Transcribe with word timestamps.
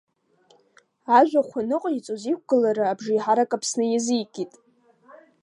Ажәахә 1.17 1.55
аныҟаиҵоз 1.59 2.23
иқәгылара 2.33 2.83
абжеиҳарак 2.87 3.51
Аԥсны 3.55 3.83
иазикит. 3.87 4.51